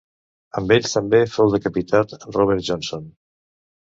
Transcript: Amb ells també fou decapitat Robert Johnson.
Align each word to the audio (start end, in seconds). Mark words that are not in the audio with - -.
Amb 0.59 0.71
ells 0.75 0.93
també 0.97 1.19
fou 1.33 1.51
decapitat 1.57 2.15
Robert 2.37 2.65
Johnson. 2.69 3.05